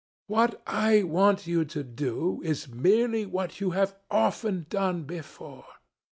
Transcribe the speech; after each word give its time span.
What 0.25 0.63
I 0.65 1.03
want 1.03 1.45
you 1.45 1.63
to 1.65 1.83
do 1.83 2.41
is 2.43 2.67
merely 2.67 3.27
what 3.27 3.61
you 3.61 3.69
have 3.77 3.95
often 4.09 4.65
done 4.67 5.03
before. 5.03 5.65